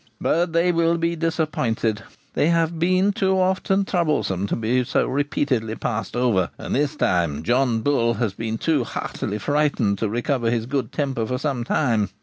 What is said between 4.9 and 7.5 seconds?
repeatedly passed over, and this time